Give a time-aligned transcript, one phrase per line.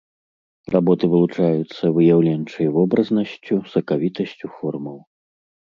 [0.75, 4.97] Работы вылучаюцца выяўленчай вобразнасцю, сакавітасцю формаў.